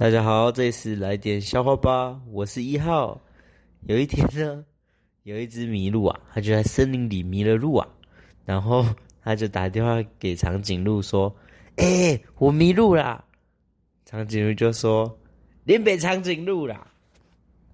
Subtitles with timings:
[0.00, 3.20] 大家好，这里是来点笑话吧，我是一号。
[3.80, 4.64] 有一天呢，
[5.24, 7.88] 有一只麋鹿啊，它就在森林里迷了路啊，
[8.44, 8.86] 然后
[9.24, 11.34] 它就打电话给长颈鹿说
[11.78, 13.24] ：“哎，我迷路啦！”
[14.06, 15.18] 长颈鹿就说
[15.66, 16.86] ：“林北长颈鹿啦。”